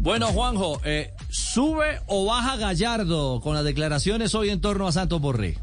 Bueno, 0.00 0.28
Juanjo, 0.28 0.80
eh, 0.84 1.12
¿sube 1.28 2.00
o 2.06 2.24
baja 2.24 2.56
Gallardo 2.56 3.40
con 3.40 3.54
las 3.54 3.64
declaraciones 3.64 4.32
hoy 4.34 4.50
en 4.50 4.60
torno 4.60 4.86
a 4.86 4.92
Santos 4.92 5.20
Borré? 5.20 5.58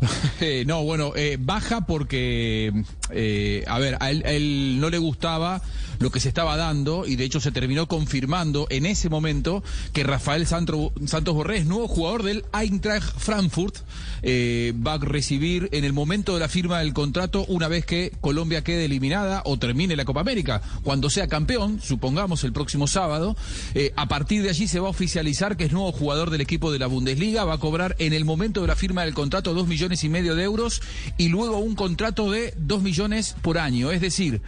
Eh, 0.40 0.64
no, 0.66 0.82
bueno, 0.82 1.12
eh, 1.16 1.38
baja 1.40 1.86
porque, 1.86 2.72
eh, 3.10 3.64
a 3.66 3.78
ver, 3.78 3.96
a 4.00 4.10
él, 4.10 4.78
no 4.80 4.90
le 4.90 4.98
gustaba 4.98 5.62
lo 5.98 6.10
que 6.10 6.20
se 6.20 6.28
estaba 6.28 6.58
dando 6.58 7.06
y 7.06 7.16
de 7.16 7.24
hecho 7.24 7.40
se 7.40 7.52
terminó 7.52 7.88
confirmando 7.88 8.66
en 8.68 8.84
ese 8.84 9.08
momento 9.08 9.64
que 9.94 10.04
Rafael 10.04 10.46
Santos, 10.46 10.92
Santos 11.06 11.34
Borré 11.34 11.56
es 11.56 11.66
nuevo 11.66 11.88
jugador 11.88 12.22
del 12.22 12.44
Eintracht 12.52 13.18
Frankfurt. 13.18 13.78
Eh, 14.22 14.74
va 14.86 14.94
a 14.94 14.98
recibir 14.98 15.70
en 15.72 15.84
el 15.84 15.94
momento 15.94 16.34
de 16.34 16.40
la 16.40 16.48
firma 16.48 16.80
del 16.80 16.92
contrato 16.92 17.46
una 17.48 17.68
vez 17.68 17.86
que 17.86 18.12
Colombia 18.20 18.62
quede 18.62 18.84
eliminada 18.84 19.40
o 19.46 19.58
termine 19.58 19.96
la 19.96 20.04
Copa 20.04 20.20
América. 20.20 20.60
Cuando 20.82 21.08
sea 21.08 21.28
campeón, 21.28 21.80
supongamos 21.82 22.44
el 22.44 22.52
próximo 22.52 22.86
sábado, 22.86 23.36
a 23.96 24.08
partir 24.08 24.42
de 24.42 24.50
allí 24.50 24.68
se 24.68 24.80
va 24.80 24.88
a 24.88 24.90
oficializar 24.90 25.56
que 25.56 25.64
es 25.64 25.72
nuevo 25.72 25.92
jugador 25.92 26.28
del 26.28 26.42
equipo 26.42 26.70
de 26.72 26.78
la 26.78 26.88
Bundesliga. 26.88 27.44
Va 27.44 27.54
a 27.54 27.58
cobrar 27.58 27.96
en 27.98 28.12
el 28.12 28.26
momento 28.26 28.60
de 28.60 28.66
la 28.66 28.76
firma 28.76 29.04
del 29.04 29.14
contrato 29.14 29.54
dos 29.54 29.66
millones 29.66 29.85
y 30.04 30.08
medio 30.08 30.34
de 30.34 30.44
euros 30.44 30.82
y 31.16 31.28
luego 31.28 31.58
un 31.58 31.74
contrato 31.74 32.30
de 32.30 32.54
dos 32.56 32.82
millones 32.82 33.36
por 33.42 33.58
año. 33.58 33.90
Es 33.90 34.00
decir, 34.00 34.42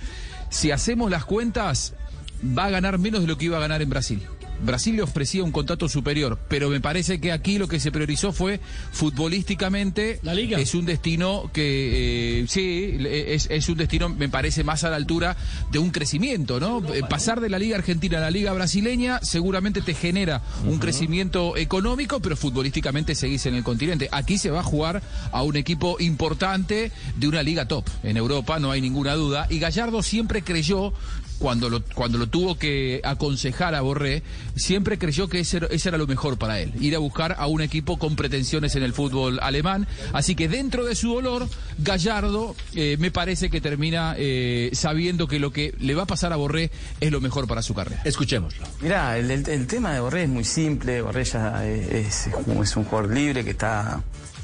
si 0.51 0.71
hacemos 0.71 1.11
las 1.11 1.25
cuentas, 1.25 1.95
va 2.43 2.67
a 2.67 2.71
ganar 2.71 2.99
menos 2.99 3.21
de 3.23 3.27
lo 3.27 3.39
que 3.39 3.47
iba 3.47 3.57
a 3.57 3.61
ganar 3.61 3.83
en 3.83 3.91
Brasil. 3.91 4.23
Brasil 4.63 4.97
le 4.97 5.03
ofrecía 5.03 5.43
un 5.45 5.53
contrato 5.53 5.89
superior, 5.89 6.39
pero 6.49 6.69
me 6.69 6.81
parece 6.81 7.21
que 7.21 7.33
aquí 7.33 7.59
lo 7.59 7.69
que 7.69 7.81
se 7.81 7.93
priorizó 7.93 8.33
fue 8.33 8.61
futbolísticamente. 8.93 10.21
La 10.23 10.35
liga. 10.35 10.59
Es 10.59 10.75
un 10.75 10.85
destino 10.85 11.51
que, 11.53 12.41
eh, 12.43 12.47
sí, 12.49 12.99
es, 13.07 13.49
es, 13.51 13.69
un 13.69 13.77
destino, 13.79 14.09
me 14.09 14.29
parece, 14.29 14.65
más 14.65 14.85
a 14.85 14.91
la 14.91 14.97
altura 14.97 15.37
de 15.71 15.79
un 15.79 15.91
crecimiento, 15.91 16.61
¿no? 16.61 16.83
Eh, 16.93 17.03
Pasar 17.09 17.41
de 17.41 17.49
la 17.49 17.59
Liga 17.59 17.77
Argentina 17.77 18.19
a 18.19 18.21
la 18.21 18.31
Liga 18.31 18.53
Brasileña 18.53 19.21
seguramente 19.23 19.81
te 19.81 19.95
genera 19.95 20.43
un 20.65 20.71
uh 20.71 20.75
-huh. 20.75 20.79
crecimiento 20.81 21.57
económico, 21.57 22.21
pero 22.21 22.37
futbolísticamente 22.37 23.15
seguís 23.15 23.47
en 23.47 23.55
el 23.55 23.63
continente. 23.65 24.09
Aquí 24.13 24.39
se 24.39 24.51
va 24.51 24.61
a 24.61 24.65
jugar 24.65 25.03
a 25.33 25.43
un 25.43 25.57
equipo 25.57 25.97
importante 26.01 26.93
de 27.17 27.29
una 27.29 27.43
liga 27.43 27.67
top 27.67 27.85
en 28.03 28.17
Europa, 28.17 28.59
no 28.59 28.71
hay 28.71 28.81
ninguna 28.81 29.15
duda. 29.15 29.47
Y 29.51 29.59
Gallardo 29.59 30.03
siempre 30.03 30.43
creyó 30.43 30.93
cuando 31.39 31.71
lo, 31.71 31.83
cuando 31.95 32.19
lo 32.19 32.27
tuvo 32.27 32.59
que 32.59 33.01
aconsejar 33.05 33.75
a 33.75 33.81
Borré, 33.81 34.23
siempre 34.57 34.99
creyó 34.99 35.29
que 35.29 35.41
ese, 35.41 35.61
ese, 35.71 35.89
era 35.89 35.99
lo 35.99 36.07
mejor 36.07 36.39
para 36.39 36.61
él, 36.61 36.73
ir 36.81 36.95
a 36.95 36.99
buscar 36.99 37.37
a 37.39 37.47
un 37.47 37.61
equipo 37.61 37.99
con 37.99 38.17
pretensiones 38.17 38.75
en 38.77 38.83
el 38.83 38.93
fútbol 38.93 39.39
alemán. 39.41 39.87
Así 40.13 40.35
que 40.35 40.49
dentro 40.49 40.85
de 40.85 40.95
su 40.95 41.15
dolor, 41.15 41.49
Gallardo 41.79 42.57
eh, 42.75 42.97
me 42.99 43.11
parece 43.11 43.51
que 43.51 43.61
termina 43.61 44.15
eh, 44.19 44.71
sabiendo 44.73 45.29
que 45.29 45.39
lo 45.39 45.53
que 45.53 45.75
le 45.79 45.95
va 45.95 46.03
a 46.03 46.07
pasar 46.07 46.33
a 46.33 46.37
Borré 46.37 46.71
es 47.01 47.13
lo 47.13 47.21
mejor 47.21 47.47
para 47.47 47.63
su 47.63 47.75
carrera. 47.75 48.03
Escuchémoslo. 48.05 48.67
Mirá, 48.81 49.19
el, 49.19 49.31
el, 49.31 49.49
el 49.49 49.67
tema 49.67 49.93
de 49.93 50.01
Borré 50.01 50.25
es 50.25 50.29
muy 50.29 50.45
simple. 50.45 51.03
Borré 51.03 51.25
ya 51.25 51.67
es, 51.67 51.93
es, 51.93 52.27
es 52.27 52.77
un 52.77 52.85
jugador 52.85 53.13
libre 53.13 53.45
que 53.45 53.51
está 53.51 54.03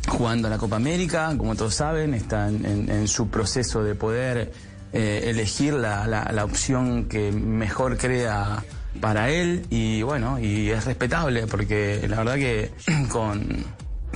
jugando 0.09 0.49
a 0.49 0.51
la 0.51 0.59
Copa 0.59 0.77
América, 0.77 1.35
como 1.37 1.55
todos 1.57 1.75
saben, 1.75 2.15
está 2.15 2.49
en, 2.49 2.65
en, 2.65 2.91
en 2.91 3.09
su 3.09 3.29
proceso 3.29 3.83
de 3.83 3.95
poder 3.95 4.53
eh, 4.95 5.29
elegir 5.31 5.75
la, 5.75 6.07
la, 6.07 6.31
la, 6.33 6.45
opción 6.45 7.07
que 7.07 7.33
mejor 7.33 7.99
crea 7.99 8.63
para 9.01 9.29
él 9.29 9.67
y 9.69 10.03
bueno, 10.03 10.39
y 10.39 10.71
es 10.71 10.85
respetable 10.85 11.49
porque 11.49 12.07
la 12.09 12.19
verdad 12.19 12.37
que 12.37 12.71
con, 13.11 13.65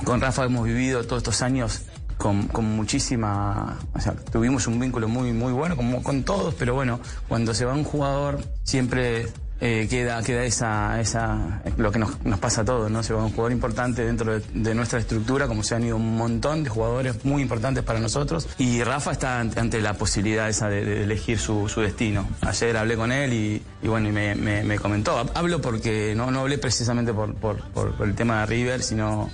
con 0.05 0.21
Rafa 0.21 0.45
hemos 0.45 0.65
vivido 0.65 1.03
todos 1.03 1.21
estos 1.21 1.41
años 1.41 1.81
con, 2.17 2.47
con, 2.47 2.63
muchísima, 2.63 3.77
o 3.93 3.99
sea, 3.99 4.13
tuvimos 4.13 4.67
un 4.67 4.79
vínculo 4.79 5.09
muy, 5.09 5.33
muy 5.33 5.51
bueno 5.51 5.75
como 5.75 6.01
con 6.01 6.23
todos, 6.23 6.55
pero 6.55 6.73
bueno, 6.75 7.01
cuando 7.27 7.53
se 7.53 7.65
va 7.65 7.73
un 7.73 7.83
jugador 7.83 8.39
siempre 8.63 9.27
eh, 9.61 9.87
queda, 9.89 10.23
queda 10.23 10.45
esa, 10.45 11.01
esa, 11.01 11.61
lo 11.75 11.91
que 11.91 11.99
nos, 11.99 12.23
nos, 12.23 12.39
pasa 12.39 12.61
a 12.61 12.65
todos, 12.65 12.89
¿no? 12.89 13.03
Se 13.03 13.13
un 13.13 13.29
jugador 13.29 13.51
importante 13.51 14.05
dentro 14.05 14.39
de, 14.39 14.73
nuestra 14.73 14.99
estructura, 14.99 15.47
como 15.47 15.63
se 15.63 15.75
han 15.75 15.83
ido 15.83 15.97
un 15.97 16.15
montón 16.15 16.63
de 16.63 16.69
jugadores 16.69 17.25
muy 17.25 17.41
importantes 17.41 17.83
para 17.83 17.99
nosotros. 17.99 18.47
Y 18.57 18.81
Rafa 18.83 19.11
está 19.11 19.39
ante, 19.39 19.59
ante 19.59 19.81
la 19.81 19.95
posibilidad 19.95 20.47
esa 20.47 20.69
de, 20.69 21.03
elegir 21.03 21.39
su, 21.39 21.67
su, 21.67 21.81
destino. 21.81 22.25
Ayer 22.41 22.77
hablé 22.77 22.95
con 22.95 23.11
él 23.11 23.33
y, 23.33 23.61
y 23.81 23.87
bueno, 23.89 24.07
y 24.07 24.11
me, 24.13 24.33
me, 24.35 24.63
me, 24.63 24.79
comentó. 24.79 25.25
Hablo 25.33 25.59
porque 25.61 26.13
no, 26.15 26.31
no 26.31 26.41
hablé 26.41 26.57
precisamente 26.57 27.13
por, 27.13 27.35
por, 27.35 27.61
por, 27.71 28.07
el 28.07 28.15
tema 28.15 28.39
de 28.41 28.45
River, 28.45 28.81
sino 28.81 29.29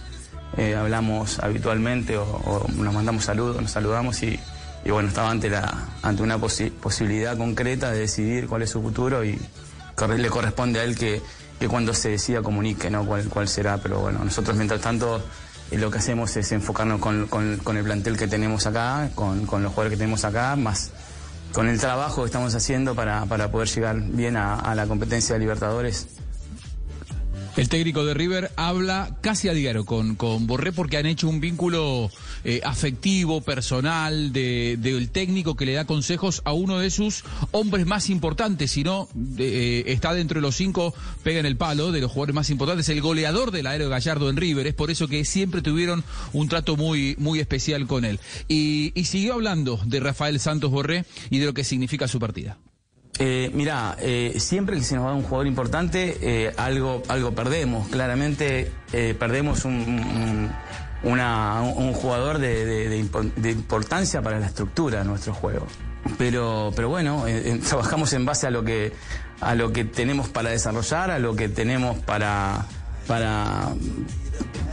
eh, 0.58 0.74
hablamos 0.76 1.38
habitualmente 1.38 2.18
o, 2.18 2.24
o, 2.24 2.68
nos 2.76 2.94
mandamos 2.96 3.26
saludos, 3.26 3.62
nos 3.62 3.70
saludamos 3.70 4.24
y, 4.24 4.40
y 4.84 4.90
bueno, 4.90 5.10
estaba 5.10 5.30
ante, 5.30 5.52
la, 5.52 5.72
ante 6.02 6.24
una 6.24 6.40
posi 6.40 6.72
posibilidad 6.72 7.38
concreta 7.38 7.92
de 7.92 8.00
decidir 8.00 8.48
cuál 8.48 8.64
es 8.64 8.72
su 8.72 8.82
futuro 8.82 9.24
y 9.24 9.40
le 10.18 10.30
corresponde 10.30 10.80
a 10.80 10.84
él 10.84 10.98
que, 10.98 11.22
que 11.60 11.68
cuando 11.68 11.94
se 11.94 12.10
decida 12.10 12.42
comunique, 12.42 12.90
¿no? 12.90 13.06
Cuál, 13.06 13.28
cuál 13.30 13.48
será, 13.48 13.78
pero 13.78 14.00
bueno, 14.00 14.24
nosotros 14.24 14.56
mientras 14.56 14.82
tanto 14.82 15.22
eh, 15.72 15.78
lo 15.78 15.90
que 15.90 16.00
hacemos 16.00 16.36
es 16.38 16.52
enfocarnos 16.52 17.00
con, 17.00 17.28
con, 17.28 17.58
con, 17.58 17.78
el 17.78 17.84
plantel 17.84 18.18
que 18.18 18.28
tenemos 18.28 18.66
acá, 18.68 19.10
con, 19.16 19.46
con 19.46 19.64
los 19.64 19.72
jugadores 19.72 19.98
que 19.98 19.98
tenemos 19.98 20.26
acá, 20.26 20.56
más 20.56 20.92
con 21.54 21.70
el 21.70 21.80
trabajo 21.80 22.24
que 22.24 22.26
estamos 22.26 22.54
haciendo 22.54 22.96
para, 22.96 23.26
para 23.28 23.50
poder 23.50 23.70
llegar 23.70 23.96
bien 24.02 24.36
a, 24.36 24.56
a 24.60 24.76
la 24.76 24.88
competencia 24.88 25.36
de 25.36 25.40
Libertadores. 25.40 26.08
El 27.58 27.70
técnico 27.70 28.04
de 28.04 28.14
River 28.14 28.52
habla 28.58 29.18
casi 29.22 29.48
a 29.48 29.54
diario 29.54 29.86
con, 29.86 30.16
con 30.16 30.46
Borré 30.46 30.74
porque 30.74 30.98
han 30.98 31.06
hecho 31.06 31.30
un 31.30 31.40
vínculo 31.40 32.12
eh, 32.44 32.60
afectivo, 32.66 33.40
personal, 33.40 34.34
del 34.34 34.82
de, 34.82 34.92
de 34.92 35.08
técnico 35.08 35.56
que 35.56 35.66
le 35.66 35.72
da 35.72 35.86
consejos 35.86 36.42
a 36.44 36.52
uno 36.52 36.80
de 36.80 36.90
sus 36.90 37.24
hombres 37.52 37.86
más 37.86 38.10
importantes. 38.10 38.72
Si 38.72 38.84
no, 38.84 39.08
eh, 39.38 39.86
está 39.88 40.14
dentro 40.14 40.36
de 40.36 40.42
los 40.42 40.58
cinco, 40.58 40.94
pega 41.24 41.40
en 41.40 41.46
el 41.46 41.56
palo 41.56 41.94
de 41.94 42.02
los 42.02 42.12
jugadores 42.12 42.36
más 42.36 42.50
importantes. 42.50 42.90
El 42.90 43.00
goleador 43.00 43.52
del 43.52 43.68
aéreo 43.68 43.88
Gallardo 43.88 44.30
en 44.30 44.36
River. 44.36 44.68
Es 44.68 44.74
por 44.74 44.92
eso 44.92 45.08
que 45.08 45.24
siempre 45.24 45.62
tuvieron 45.62 46.04
un 46.34 46.50
trato 46.50 46.76
muy, 46.76 47.16
muy 47.20 47.40
especial 47.40 47.88
con 47.88 48.04
él. 48.04 48.20
Y, 48.50 48.92
y 48.96 49.06
siguió 49.06 49.34
hablando 49.34 49.80
de 49.86 50.02
Rafael 50.02 50.42
Santos 50.42 50.72
Borré 50.72 51.06
y 51.30 51.40
de 51.40 51.46
lo 51.46 51.54
que 51.54 51.64
significa 51.64 52.10
su 52.10 52.20
partida. 52.20 52.58
Eh, 53.18 53.50
mira, 53.54 53.96
eh, 54.00 54.36
siempre 54.40 54.76
que 54.76 54.84
se 54.84 54.96
nos 54.96 55.06
va 55.06 55.14
un 55.14 55.24
jugador 55.24 55.48
importante, 55.48 56.18
eh, 56.22 56.54
algo, 56.58 57.02
algo 57.08 57.32
perdemos. 57.32 57.88
Claramente 57.88 58.72
eh, 58.92 59.16
perdemos 59.18 59.64
un, 59.64 60.52
jugador 61.94 62.40
de, 62.40 63.08
importancia 63.50 64.22
para 64.22 64.40
la 64.40 64.48
estructura 64.48 65.00
de 65.00 65.06
nuestro 65.06 65.34
juego. 65.34 65.66
Pero, 66.18 66.74
pero 66.76 66.90
bueno, 66.90 67.26
trabajamos 67.68 68.12
en 68.14 68.26
base 68.26 68.48
a 68.48 68.52
lo 68.52 68.64
que 68.64 68.94
a 69.42 69.54
lo 69.54 69.74
que 69.74 69.84
tenemos 69.84 70.30
para 70.30 70.50
desarrollar, 70.50 71.12
a 71.12 71.20
lo 71.20 71.36
que 71.36 71.50
tenemos 71.50 71.98
para 72.00 72.66
para 73.08 73.70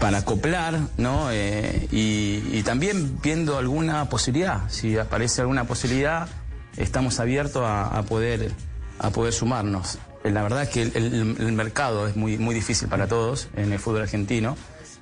para 0.01 0.19
acoplar, 0.19 0.79
¿no? 0.99 1.33
Y, 1.33 2.43
y 2.53 2.63
también 2.65 3.21
viendo 3.23 3.57
alguna 3.59 4.09
posibilidad, 4.09 4.69
si 4.69 4.99
aparece 4.99 5.43
alguna 5.43 5.65
posibilidad 5.65 6.29
estamos 6.77 7.21
abiertos 7.21 7.63
a, 7.65 8.03
poder, 8.03 8.53
a 8.99 9.11
poder 9.11 9.33
sumarnos. 9.33 9.99
La 10.25 10.43
verdad 10.43 10.63
es 10.63 10.69
que 10.69 10.83
el, 10.83 11.53
mercado 11.53 12.07
es 12.07 12.17
muy, 12.17 12.39
muy 12.39 12.55
difícil 12.55 12.89
para 12.89 13.07
todos 13.07 13.49
en 13.57 13.73
el 13.73 13.79
fútbol 13.79 14.03
argentino, 14.03 14.57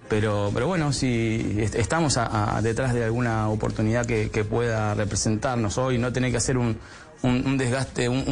pero, 0.09 0.51
pero 0.53 0.67
bueno, 0.67 0.93
si 0.93 1.59
estamos 1.75 2.19
detrás 2.63 2.95
de 2.95 3.05
alguna 3.05 3.49
oportunidad 3.49 4.07
que, 4.07 4.45
pueda 4.45 4.95
representarnos 4.95 5.79
hoy, 5.79 5.99
no 5.99 6.13
tener 6.13 6.31
que 6.31 6.39
hacer 6.39 6.57
un, 6.57 6.79
un, 7.23 7.47
un 7.47 7.59
desgaste, 7.59 8.09
un, 8.09 8.27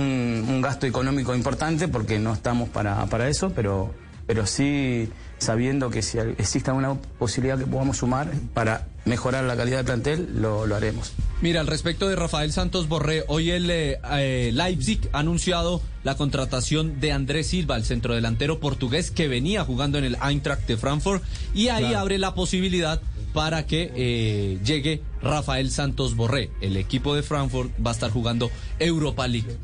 un, 0.49 0.60
gasto 0.62 0.87
económico 0.87 1.34
importante, 1.34 1.88
porque 1.88 2.19
no 2.19 2.32
estamos 2.32 2.69
para, 2.70 3.06
para 3.06 3.28
eso, 3.28 3.53
pero, 3.55 3.93
pero 4.28 4.47
sí 4.47 5.09
sabiendo 5.39 5.89
que 5.89 6.03
si 6.03 6.19
existe 6.19 6.71
alguna 6.71 6.94
posibilidad 7.19 7.59
que 7.59 7.66
podamos 7.66 7.97
sumar 7.97 8.31
para 8.53 8.87
mejorar 9.06 9.44
la 9.44 9.56
calidad 9.56 9.78
del 9.78 9.87
plantel, 9.87 10.28
lo, 10.34 10.66
lo 10.66 10.77
haremos. 10.77 11.12
Mira, 11.41 11.61
al 11.61 11.66
respecto 11.66 12.09
de 12.09 12.15
Rafael 12.15 12.53
Santos 12.53 12.88
Borré, 12.88 13.25
hoy 13.27 13.50
el 13.50 13.71
eh, 13.71 13.99
eh, 14.11 14.50
Leipzig 14.53 15.09
ha 15.12 15.21
anunciado 15.21 15.81
la 16.05 16.17
contratación 16.17 17.00
de 17.00 17.12
Andrés 17.12 17.47
Silva, 17.47 17.77
el 17.77 17.84
centrodelantero 17.84 18.61
portugués 18.61 19.11
que 19.11 19.29
venía 19.29 19.64
jugando 19.64 19.97
en 19.97 20.05
el 20.05 20.19
Eintracht 20.23 20.67
de 20.67 20.76
Frankfurt, 20.76 21.23
y 21.55 21.69
ahí 21.69 21.85
claro. 21.85 22.00
abre 22.00 22.19
la 22.19 22.35
posibilidad 22.35 23.00
para 23.32 23.67
que 23.67 23.91
eh, 23.94 24.58
llegue 24.62 25.03
Rafael 25.23 25.70
Santos 25.70 26.14
Borré. 26.14 26.50
El 26.61 26.76
equipo 26.76 27.14
de 27.14 27.23
Frankfurt 27.23 27.70
va 27.85 27.93
a 27.93 27.94
estar 27.94 28.11
jugando 28.11 28.50
Europa 28.79 29.26
League. 29.26 29.56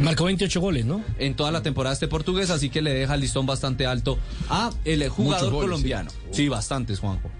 Marcó 0.00 0.24
28 0.24 0.60
goles, 0.60 0.84
¿no? 0.84 1.02
En 1.18 1.34
toda 1.34 1.50
la 1.50 1.62
temporada 1.62 1.94
este 1.94 2.06
portugués, 2.06 2.50
así 2.50 2.68
que 2.68 2.82
le 2.82 2.92
deja 2.92 3.14
el 3.14 3.20
listón 3.20 3.46
bastante 3.46 3.86
alto 3.86 4.18
a 4.50 4.70
el 4.84 5.08
jugador 5.08 5.50
goles, 5.52 5.70
colombiano. 5.70 6.10
Sí. 6.10 6.16
sí, 6.32 6.48
bastantes, 6.48 7.00
Juanjo. 7.00 7.30